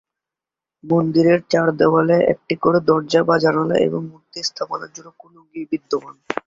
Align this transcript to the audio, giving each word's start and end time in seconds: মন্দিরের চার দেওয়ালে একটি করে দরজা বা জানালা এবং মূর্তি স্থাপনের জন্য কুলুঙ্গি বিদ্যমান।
মন্দিরের 0.83 1.39
চার 1.51 1.67
দেওয়ালে 1.79 2.17
একটি 2.33 2.53
করে 2.63 2.79
দরজা 2.89 3.21
বা 3.23 3.35
জানালা 3.43 3.75
এবং 3.79 4.01
মূর্তি 4.11 4.39
স্থাপনের 4.49 4.91
জন্য 4.95 5.09
কুলুঙ্গি 5.17 5.61
বিদ্যমান। 5.71 6.15